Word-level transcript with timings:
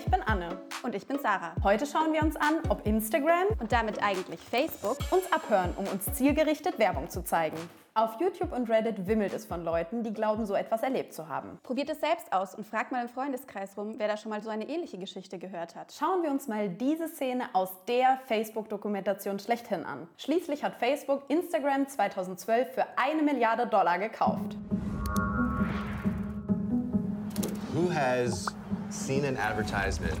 ich 0.00 0.10
bin 0.10 0.22
Anne. 0.22 0.58
Und 0.82 0.94
ich 0.94 1.06
bin 1.06 1.18
Sarah. 1.18 1.52
Heute 1.62 1.84
schauen 1.84 2.12
wir 2.14 2.22
uns 2.22 2.34
an, 2.36 2.54
ob 2.70 2.86
Instagram 2.86 3.48
Und 3.58 3.70
damit 3.70 4.02
eigentlich 4.02 4.40
Facebook. 4.40 4.96
uns 5.10 5.30
abhören, 5.30 5.74
um 5.76 5.86
uns 5.88 6.06
zielgerichtet 6.14 6.78
Werbung 6.78 7.10
zu 7.10 7.22
zeigen. 7.22 7.56
Auf 7.92 8.18
YouTube 8.18 8.52
und 8.52 8.70
Reddit 8.70 9.06
wimmelt 9.06 9.34
es 9.34 9.44
von 9.44 9.62
Leuten, 9.62 10.02
die 10.02 10.12
glauben, 10.14 10.46
so 10.46 10.54
etwas 10.54 10.82
erlebt 10.82 11.12
zu 11.12 11.28
haben. 11.28 11.58
Probiert 11.62 11.90
es 11.90 12.00
selbst 12.00 12.32
aus 12.32 12.54
und 12.54 12.66
fragt 12.66 12.92
mal 12.92 13.02
im 13.02 13.08
Freundeskreis 13.10 13.76
rum, 13.76 13.96
wer 13.98 14.08
da 14.08 14.16
schon 14.16 14.30
mal 14.30 14.40
so 14.40 14.48
eine 14.48 14.68
ähnliche 14.68 14.96
Geschichte 14.96 15.38
gehört 15.38 15.76
hat. 15.76 15.92
Schauen 15.92 16.22
wir 16.22 16.30
uns 16.30 16.48
mal 16.48 16.70
diese 16.70 17.08
Szene 17.08 17.44
aus 17.52 17.70
der 17.86 18.20
Facebook-Dokumentation 18.26 19.38
schlechthin 19.38 19.84
an. 19.84 20.08
Schließlich 20.16 20.64
hat 20.64 20.76
Facebook 20.76 21.24
Instagram 21.28 21.88
2012 21.88 22.72
für 22.72 22.86
eine 22.96 23.22
Milliarde 23.22 23.66
Dollar 23.66 23.98
gekauft. 23.98 24.56
Who 27.74 27.92
has 27.92 28.46
seen 28.92 29.24
an 29.24 29.36
advertisement 29.36 30.18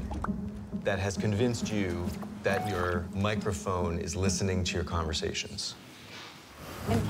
that 0.84 0.98
has 0.98 1.16
convinced 1.16 1.72
you 1.72 2.06
that 2.42 2.68
your 2.68 3.04
microphone 3.14 3.98
is 3.98 4.16
listening 4.16 4.64
to 4.64 4.74
your 4.74 4.84
conversations? 4.84 5.74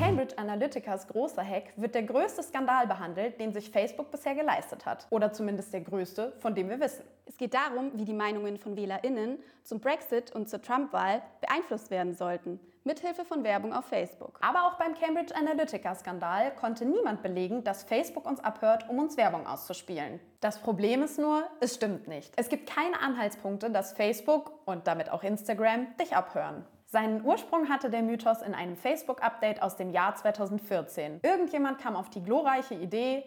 Cambridge 0.01 0.39
Analyticas 0.39 1.07
großer 1.09 1.45
Hack 1.45 1.75
wird 1.77 1.95
der 1.95 2.05
größte 2.05 2.43
Skandal 2.43 2.87
behandelt, 2.87 3.39
den 3.39 3.53
sich 3.53 3.69
Facebook 3.71 4.11
bisher 4.11 4.35
geleistet 4.35 4.87
hat. 4.87 5.07
Oder 5.11 5.31
zumindest 5.31 5.75
der 5.75 5.83
größte, 5.83 6.33
von 6.39 6.55
dem 6.55 6.71
wir 6.71 6.81
wissen. 6.81 7.05
Es 7.27 7.37
geht 7.37 7.53
darum, 7.53 7.91
wie 7.93 8.07
die 8.07 8.15
Meinungen 8.15 8.57
von 8.57 8.77
WählerInnen 8.77 9.39
zum 9.63 9.79
Brexit 9.79 10.35
und 10.35 10.49
zur 10.49 10.63
Trump-Wahl 10.63 11.21
beeinflusst 11.43 11.91
werden 11.91 12.15
sollten, 12.15 12.59
mithilfe 12.85 13.27
von 13.27 13.45
Werbung 13.45 13.75
auf 13.75 13.85
Facebook. 13.85 14.39
Aber 14.41 14.69
auch 14.69 14.79
beim 14.79 14.95
Cambridge 14.95 15.37
Analytica-Skandal 15.37 16.55
konnte 16.55 16.87
niemand 16.87 17.23
belegen, 17.23 17.63
dass 17.63 17.83
Facebook 17.83 18.25
uns 18.25 18.41
abhört, 18.41 18.89
um 18.89 18.99
uns 18.99 19.19
Werbung 19.19 19.47
auszuspielen. 19.47 20.19
Das 20.41 20.61
Problem 20.61 21.03
ist 21.03 21.19
nur, 21.19 21.45
es 21.61 21.75
stimmt 21.75 22.09
nicht. 22.09 22.33
Es 22.37 22.49
gibt 22.49 22.71
keine 22.71 22.99
Anhaltspunkte, 23.03 23.71
dass 23.71 23.93
Facebook 23.93 24.53
und 24.65 24.87
damit 24.87 25.11
auch 25.11 25.23
Instagram 25.23 25.95
dich 25.99 26.17
abhören. 26.17 26.65
Seinen 26.93 27.25
Ursprung 27.25 27.69
hatte 27.69 27.89
der 27.89 28.03
Mythos 28.03 28.43
in 28.43 28.53
einem 28.53 28.75
Facebook-Update 28.75 29.63
aus 29.63 29.77
dem 29.77 29.91
Jahr 29.91 30.17
2014. 30.17 31.21
Irgendjemand 31.23 31.79
kam 31.79 31.95
auf 31.95 32.11
die 32.11 32.21
glorreiche 32.21 32.75
Idee, 32.75 33.23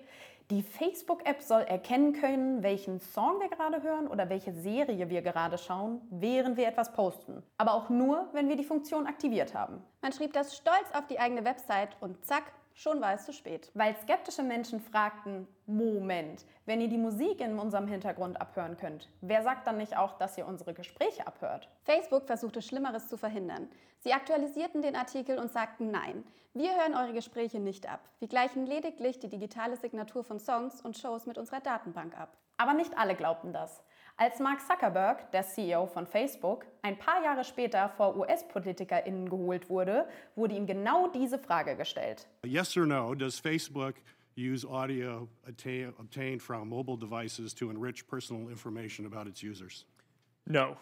die 0.51 0.61
Facebook-App 0.61 1.41
soll 1.41 1.61
erkennen 1.61 2.11
können, 2.11 2.61
welchen 2.61 2.99
Song 2.99 3.39
wir 3.39 3.47
gerade 3.47 3.81
hören 3.81 4.09
oder 4.09 4.27
welche 4.27 4.51
Serie 4.51 5.09
wir 5.09 5.21
gerade 5.21 5.57
schauen, 5.57 6.01
während 6.09 6.57
wir 6.57 6.67
etwas 6.67 6.91
posten. 6.91 7.41
Aber 7.57 7.73
auch 7.73 7.89
nur, 7.89 8.27
wenn 8.33 8.49
wir 8.49 8.57
die 8.57 8.65
Funktion 8.65 9.07
aktiviert 9.07 9.53
haben. 9.55 9.81
Man 10.01 10.11
schrieb 10.11 10.33
das 10.33 10.57
stolz 10.57 10.91
auf 10.93 11.07
die 11.07 11.21
eigene 11.21 11.45
Website 11.45 11.95
und 12.01 12.25
zack, 12.25 12.43
schon 12.73 13.01
war 13.01 13.13
es 13.13 13.25
zu 13.25 13.33
spät. 13.33 13.71
Weil 13.73 13.95
skeptische 13.97 14.43
Menschen 14.43 14.79
fragten, 14.79 15.47
Moment, 15.65 16.45
wenn 16.65 16.81
ihr 16.81 16.89
die 16.89 16.97
Musik 16.97 17.39
in 17.39 17.59
unserem 17.59 17.87
Hintergrund 17.87 18.39
abhören 18.39 18.77
könnt, 18.77 19.09
wer 19.21 19.43
sagt 19.43 19.67
dann 19.67 19.77
nicht 19.77 19.97
auch, 19.97 20.17
dass 20.17 20.37
ihr 20.37 20.47
unsere 20.47 20.73
Gespräche 20.73 21.25
abhört? 21.27 21.69
Facebook 21.83 22.25
versuchte 22.25 22.61
Schlimmeres 22.61 23.07
zu 23.07 23.17
verhindern. 23.17 23.69
Sie 23.99 24.13
aktualisierten 24.13 24.81
den 24.81 24.95
Artikel 24.95 25.39
und 25.39 25.51
sagten 25.51 25.91
nein, 25.91 26.23
wir 26.53 26.75
hören 26.75 26.93
eure 26.93 27.13
Gespräche 27.13 27.59
nicht 27.59 27.89
ab. 27.89 28.01
Wir 28.19 28.27
gleichen 28.27 28.65
lediglich 28.65 29.17
die 29.19 29.29
digitale 29.29 29.75
Signatur 29.77 30.23
von 30.23 30.39
Songs 30.39 30.81
und 30.81 30.97
Shows 30.97 31.25
mit 31.25 31.37
unserer 31.37 31.61
Datenbank 31.61 32.19
ab. 32.19 32.37
Aber 32.57 32.73
nicht 32.73 32.97
alle 32.97 33.15
glaubten 33.15 33.53
das. 33.53 33.83
Als 34.23 34.39
Mark 34.39 34.61
Zuckerberg, 34.61 35.29
der 35.33 35.43
CEO 35.43 35.85
von 35.85 36.07
Facebook, 36.07 36.65
ein 36.81 36.97
paar 36.97 37.21
Jahre 37.21 37.43
später 37.43 37.89
vor 37.89 38.15
US-PolitikerInnen 38.15 39.27
geholt 39.29 39.69
wurde, 39.69 40.07
wurde 40.37 40.55
ihm 40.55 40.65
genau 40.65 41.09
diese 41.09 41.37
Frage 41.37 41.75
gestellt. 41.75 42.25
Yes 42.45 42.77
or 42.77 42.85
no, 42.85 43.13
does 43.15 43.37
Facebook 43.37 43.95
use 44.37 44.65
audio 44.65 45.27
obtained 45.99 46.41
from 46.41 46.69
mobile 46.69 46.97
devices 46.97 47.53
to 47.53 47.69
enrich 47.69 48.07
personal 48.07 48.49
information 48.49 49.05
about 49.05 49.29
its 49.29 49.43
users? 49.43 49.85
No. 50.45 50.77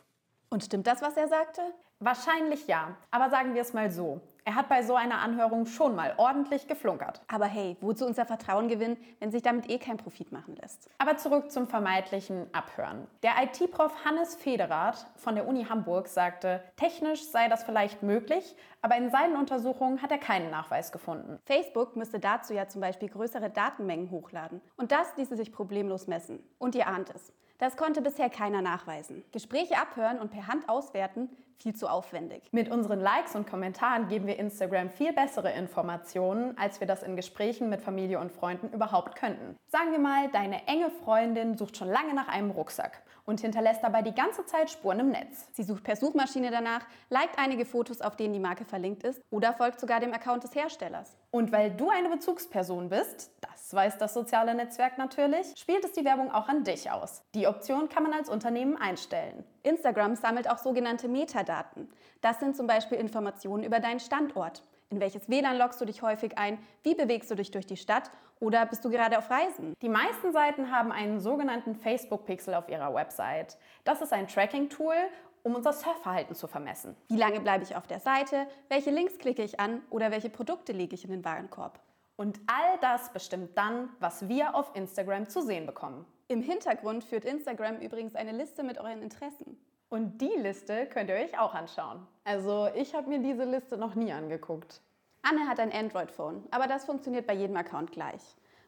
Und 0.52 0.64
stimmt 0.64 0.86
das, 0.86 1.02
was 1.02 1.18
er 1.18 1.28
sagte? 1.28 1.62
Wahrscheinlich 2.00 2.68
ja, 2.68 2.96
aber 3.10 3.32
sagen 3.32 3.56
wir 3.56 3.64
es 3.64 3.74
mal 3.74 3.90
so. 3.90 4.22
Er 4.44 4.56
hat 4.56 4.70
bei 4.70 4.82
so 4.82 4.96
einer 4.96 5.20
Anhörung 5.20 5.68
schon 5.68 5.96
mal 5.96 6.16
ordentlich 6.18 6.68
geflunkert. 6.68 7.22
Aber 7.28 7.46
hey, 7.46 7.78
wozu 7.80 8.06
unser 8.08 8.26
Vertrauen 8.26 8.68
gewinnen, 8.70 8.98
wenn 9.20 9.32
sich 9.32 9.44
damit 9.44 9.70
eh 9.70 9.78
kein 9.78 9.98
Profit 9.98 10.32
machen 10.32 10.56
lässt? 10.56 10.90
Aber 10.98 11.18
zurück 11.18 11.52
zum 11.52 11.68
vermeintlichen 11.68 12.48
Abhören. 12.52 13.08
Der 13.22 13.34
IT-Prof 13.44 14.04
Hannes 14.04 14.36
Federath 14.36 15.06
von 15.16 15.36
der 15.36 15.48
Uni 15.48 15.66
Hamburg 15.66 16.08
sagte, 16.08 16.64
technisch 16.76 17.24
sei 17.24 17.50
das 17.50 17.64
vielleicht 17.64 18.02
möglich, 18.02 18.56
aber 18.82 18.98
in 18.98 19.12
seinen 19.12 19.36
Untersuchungen 19.36 20.02
hat 20.02 20.12
er 20.12 20.18
keinen 20.18 20.50
Nachweis 20.50 20.92
gefunden. 20.92 21.38
Facebook 21.46 21.96
müsste 21.96 22.20
dazu 22.20 22.56
ja 22.56 22.68
zum 22.68 22.82
Beispiel 22.82 23.10
größere 23.10 23.52
Datenmengen 23.52 24.10
hochladen. 24.10 24.60
Und 24.76 24.92
das 24.92 25.16
ließe 25.18 25.38
sich 25.38 25.52
problemlos 25.52 26.08
messen. 26.08 26.44
Und 26.58 26.74
ihr 26.74 26.88
ahnt 26.88 27.12
es. 27.14 27.32
Das 27.60 27.78
konnte 27.78 28.02
bisher 28.02 28.32
keiner 28.32 28.64
nachweisen. 28.64 29.24
Gespräche 29.32 29.78
abhören 29.78 30.20
und 30.20 30.32
per 30.32 30.48
Hand 30.48 30.68
auswerten, 30.68 31.30
viel 31.58 31.76
zu 31.76 31.88
aufwendig. 31.88 32.44
Mit 32.52 32.70
unseren 32.70 33.00
Likes 33.00 33.36
und 33.36 33.48
Kommentaren 33.48 34.08
geben 34.08 34.28
wir 34.28 34.38
Instagram 34.40 34.90
viel 34.90 35.14
bessere 35.14 35.52
Informationen, 35.52 36.58
als 36.58 36.80
wir 36.80 36.88
das 36.88 37.04
in 37.04 37.16
Gesprächen 37.16 37.70
mit 37.70 37.82
Familie 37.82 38.20
und 38.20 38.32
Freunden 38.32 38.70
überhaupt 38.74 39.16
könnten. 39.16 39.56
Sagen 39.68 39.92
wir 39.92 40.00
mal, 40.00 40.30
deine 40.32 40.68
enge 40.68 40.90
Freundin 40.90 41.58
sucht 41.58 41.78
schon 41.78 41.90
lange 41.90 42.14
nach 42.14 42.28
einem 42.28 42.52
Rucksack 42.52 43.02
und 43.26 43.40
hinterlässt 43.40 43.84
dabei 43.84 44.02
die 44.02 44.14
ganze 44.14 44.46
Zeit 44.46 44.70
Spuren 44.70 45.00
im 45.00 45.10
Netz. 45.10 45.48
Sie 45.54 45.64
sucht 45.64 45.84
per 45.84 45.96
Suchmaschine 45.96 46.52
danach, 46.52 46.82
liked 47.10 47.38
einige 47.38 47.66
Fotos, 47.66 48.02
auf 48.02 48.16
denen 48.16 48.34
die 48.34 48.40
Marke 48.40 48.66
verlinkt 48.66 49.04
ist, 49.04 49.22
oder 49.30 49.54
folgt 49.54 49.80
sogar 49.80 50.00
dem 50.00 50.14
Account 50.14 50.44
des 50.44 50.56
Herstellers. 50.56 51.18
Und 51.32 51.52
weil 51.52 51.72
du 51.72 51.90
eine 51.90 52.10
Bezugsperson 52.10 52.90
bist, 52.90 53.32
das 53.40 53.74
weiß 53.74 53.98
das 53.98 54.14
soziale 54.14 54.54
Netzwerk 54.54 54.98
natürlich, 54.98 55.54
spielt 55.56 55.86
es 55.86 55.94
die 55.94 56.04
Werbung 56.04 56.32
auch 56.32 56.50
an 56.50 56.64
dich 56.66 56.92
aus. 56.92 57.22
Die 57.34 57.48
Option 57.48 57.88
kann 57.88 58.04
man 58.04 58.14
als 58.14 58.30
Unternehmen 58.30 58.76
einstellen. 58.76 59.46
Instagram 59.64 60.16
sammelt 60.16 60.50
auch 60.50 60.58
sogenannte 60.58 61.08
Metadaten. 61.42 61.90
Das 62.22 62.40
sind 62.40 62.56
zum 62.56 62.68
Beispiel 62.68 62.98
Informationen 62.98 63.64
über 63.64 63.80
deinen 63.80 64.00
Standort. 64.00 64.64
In 64.90 65.00
welches 65.00 65.30
WLAN 65.30 65.58
loggst 65.58 65.80
du 65.82 65.86
dich 65.86 66.02
häufig 66.02 66.38
ein? 66.38 66.60
Wie 66.84 66.96
bewegst 66.96 67.32
du 67.32 67.36
dich 67.36 67.52
durch 67.52 67.66
die 67.66 67.78
Stadt? 67.78 68.12
Oder 68.40 68.66
bist 68.66 68.84
du 68.84 68.90
gerade 68.90 69.18
auf 69.18 69.30
Reisen? 69.30 69.76
Die 69.82 69.90
meisten 69.90 70.32
Seiten 70.32 70.72
haben 70.72 70.92
einen 70.92 71.20
sogenannten 71.20 71.76
Facebook-Pixel 71.76 72.54
auf 72.56 72.68
ihrer 72.70 72.94
Website. 72.94 73.58
Das 73.84 74.02
ist 74.02 74.12
ein 74.12 74.28
Tracking-Tool, 74.28 74.96
um 75.44 75.56
unser 75.56 75.74
Surfverhalten 75.74 76.36
zu 76.36 76.48
vermessen. 76.48 76.96
Wie 77.08 77.18
lange 77.18 77.40
bleibe 77.40 77.64
ich 77.64 77.76
auf 77.76 77.88
der 77.88 78.00
Seite? 78.00 78.48
Welche 78.70 78.92
Links 78.92 79.18
klicke 79.18 79.44
ich 79.44 79.60
an? 79.60 79.82
Oder 79.90 80.12
welche 80.12 80.30
Produkte 80.30 80.74
lege 80.74 80.96
ich 80.96 81.06
in 81.06 81.12
den 81.12 81.24
Warenkorb? 81.24 81.80
Und 82.18 82.40
all 82.48 82.78
das 82.82 83.14
bestimmt 83.14 83.58
dann, 83.58 83.90
was 84.00 84.28
wir 84.28 84.56
auf 84.56 84.76
Instagram 84.76 85.30
zu 85.30 85.42
sehen 85.42 85.66
bekommen. 85.66 86.06
Im 86.28 86.42
Hintergrund 86.42 87.04
führt 87.04 87.26
Instagram 87.26 87.80
übrigens 87.80 88.16
eine 88.16 88.32
Liste 88.32 88.64
mit 88.64 88.78
euren 88.78 89.02
Interessen. 89.02 89.58
Und 89.92 90.22
die 90.22 90.34
Liste 90.38 90.86
könnt 90.86 91.10
ihr 91.10 91.18
euch 91.18 91.38
auch 91.38 91.54
anschauen. 91.54 92.08
Also 92.24 92.70
ich 92.76 92.96
habe 92.96 93.10
mir 93.10 93.20
diese 93.20 93.44
Liste 93.44 93.76
noch 93.76 93.94
nie 93.94 94.14
angeguckt. 94.14 94.80
Anne 95.22 95.50
hat 95.50 95.60
ein 95.60 95.70
Android-Phone, 95.70 96.48
aber 96.50 96.68
das 96.68 96.86
funktioniert 96.86 97.28
bei 97.28 97.34
jedem 97.34 97.58
Account 97.58 97.92
gleich. 97.92 98.22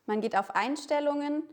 Man 0.05 0.19
geht 0.19 0.37
auf 0.37 0.53
Einstellungen, 0.53 1.43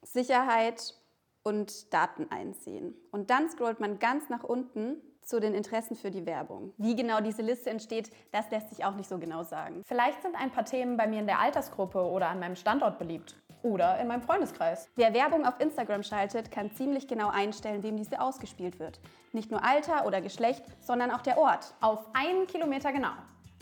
Sicherheit 0.00 0.94
und 1.42 1.92
Daten 1.92 2.28
einsehen. 2.30 2.94
Und 3.10 3.28
dann 3.28 3.50
scrollt 3.50 3.78
man 3.78 3.98
ganz 3.98 4.30
nach 4.30 4.42
unten 4.42 4.96
zu 5.20 5.38
den 5.38 5.52
Interessen 5.52 5.96
für 5.96 6.10
die 6.10 6.24
Werbung. 6.24 6.72
Wie 6.78 6.96
genau 6.96 7.20
diese 7.20 7.42
Liste 7.42 7.68
entsteht, 7.68 8.10
das 8.32 8.50
lässt 8.50 8.70
sich 8.70 8.86
auch 8.86 8.94
nicht 8.94 9.08
so 9.10 9.18
genau 9.18 9.42
sagen. 9.42 9.82
Vielleicht 9.84 10.22
sind 10.22 10.34
ein 10.34 10.50
paar 10.50 10.64
Themen 10.64 10.96
bei 10.96 11.06
mir 11.06 11.20
in 11.20 11.26
der 11.26 11.40
Altersgruppe 11.40 12.02
oder 12.02 12.30
an 12.30 12.40
meinem 12.40 12.56
Standort 12.56 12.98
beliebt. 12.98 13.36
Oder 13.62 13.98
in 13.98 14.08
meinem 14.08 14.22
Freundeskreis. 14.22 14.88
Wer 14.96 15.12
Werbung 15.12 15.44
auf 15.44 15.60
Instagram 15.60 16.02
schaltet, 16.02 16.50
kann 16.50 16.72
ziemlich 16.72 17.08
genau 17.08 17.28
einstellen, 17.28 17.82
wem 17.82 17.96
diese 17.96 18.20
ausgespielt 18.20 18.78
wird. 18.78 19.00
Nicht 19.32 19.50
nur 19.50 19.64
Alter 19.64 20.06
oder 20.06 20.20
Geschlecht, 20.20 20.64
sondern 20.80 21.10
auch 21.10 21.20
der 21.20 21.38
Ort. 21.38 21.74
Auf 21.80 22.06
einen 22.14 22.46
Kilometer 22.46 22.92
genau. 22.92 23.12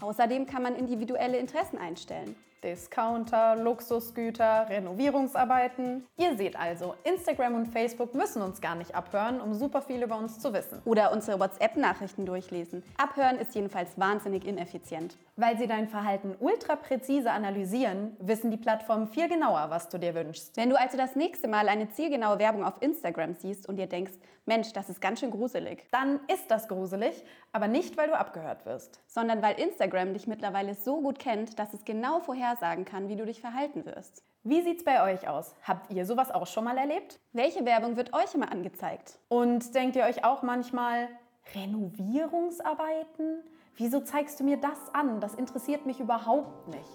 Außerdem 0.00 0.46
kann 0.46 0.62
man 0.62 0.76
individuelle 0.76 1.38
Interessen 1.38 1.78
einstellen. 1.78 2.36
Discounter, 2.62 3.56
Luxusgüter, 3.56 4.66
Renovierungsarbeiten. 4.68 6.06
Ihr 6.16 6.36
seht 6.36 6.58
also, 6.58 6.94
Instagram 7.04 7.54
und 7.54 7.66
Facebook 7.66 8.14
müssen 8.14 8.42
uns 8.42 8.60
gar 8.60 8.74
nicht 8.74 8.94
abhören, 8.94 9.40
um 9.40 9.54
super 9.54 9.82
viel 9.82 10.02
über 10.02 10.16
uns 10.16 10.38
zu 10.38 10.52
wissen. 10.52 10.80
Oder 10.84 11.12
unsere 11.12 11.38
WhatsApp-Nachrichten 11.40 12.26
durchlesen. 12.26 12.82
Abhören 12.96 13.36
ist 13.38 13.54
jedenfalls 13.54 13.98
wahnsinnig 13.98 14.46
ineffizient. 14.46 15.16
Weil 15.36 15.56
sie 15.56 15.68
dein 15.68 15.88
Verhalten 15.88 16.34
ultra 16.40 16.74
präzise 16.76 17.30
analysieren, 17.30 18.16
wissen 18.18 18.50
die 18.50 18.56
Plattformen 18.56 19.06
viel 19.06 19.28
genauer, 19.28 19.66
was 19.70 19.88
du 19.88 19.98
dir 19.98 20.14
wünschst. 20.14 20.56
Wenn 20.56 20.70
du 20.70 20.78
also 20.78 20.96
das 20.96 21.14
nächste 21.14 21.46
Mal 21.46 21.68
eine 21.68 21.90
zielgenaue 21.90 22.38
Werbung 22.38 22.64
auf 22.64 22.82
Instagram 22.82 23.34
siehst 23.34 23.68
und 23.68 23.76
dir 23.76 23.86
denkst, 23.86 24.14
Mensch, 24.46 24.72
das 24.72 24.88
ist 24.88 25.02
ganz 25.02 25.20
schön 25.20 25.30
gruselig, 25.30 25.84
Dann 25.92 26.20
ist 26.32 26.50
das 26.50 26.68
gruselig, 26.68 27.22
aber 27.52 27.68
nicht, 27.68 27.98
weil 27.98 28.08
du 28.08 28.18
abgehört 28.18 28.64
wirst. 28.64 28.98
sondern 29.06 29.42
weil 29.42 29.60
Instagram 29.60 30.14
dich 30.14 30.26
mittlerweile 30.26 30.74
so 30.74 31.02
gut 31.02 31.18
kennt, 31.18 31.58
dass 31.58 31.74
es 31.74 31.84
genau 31.84 32.20
vorhersagen 32.48 32.84
kann, 32.84 33.08
wie 33.08 33.16
du 33.16 33.26
dich 33.26 33.40
verhalten 33.40 33.84
wirst. 33.84 34.22
Wie 34.44 34.62
sieht's 34.62 34.84
bei 34.84 35.02
euch 35.12 35.28
aus? 35.28 35.54
Habt 35.62 35.92
ihr 35.92 36.06
sowas 36.06 36.30
auch 36.30 36.46
schon 36.46 36.64
mal 36.64 36.78
erlebt? 36.78 37.18
Welche 37.32 37.64
Werbung 37.64 37.96
wird 37.96 38.14
euch 38.14 38.34
immer 38.34 38.50
angezeigt? 38.50 39.18
Und 39.28 39.74
denkt 39.74 39.96
ihr 39.96 40.04
euch 40.04 40.24
auch 40.24 40.42
manchmal, 40.42 41.08
Renovierungsarbeiten? 41.54 43.42
Wieso 43.76 44.00
zeigst 44.00 44.40
du 44.40 44.44
mir 44.44 44.56
das 44.56 44.78
an? 44.94 45.20
Das 45.20 45.34
interessiert 45.34 45.86
mich 45.86 46.00
überhaupt 46.00 46.68
nicht. 46.68 46.88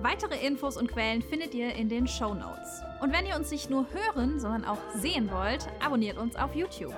Weitere 0.00 0.44
Infos 0.44 0.76
und 0.76 0.90
Quellen 0.90 1.22
findet 1.22 1.54
ihr 1.54 1.74
in 1.74 1.88
den 1.88 2.06
Show 2.08 2.34
Notes. 2.34 2.82
Und 3.00 3.12
wenn 3.12 3.26
ihr 3.26 3.36
uns 3.36 3.50
nicht 3.50 3.70
nur 3.70 3.86
hören, 3.92 4.40
sondern 4.40 4.64
auch 4.64 4.78
sehen 4.94 5.30
wollt, 5.30 5.68
abonniert 5.84 6.16
uns 6.18 6.36
auf 6.36 6.54
YouTube. 6.54 6.94